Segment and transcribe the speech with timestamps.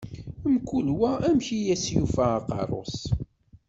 [0.51, 2.95] Mkul wa amek I as-yufa aqeṛṛu-s.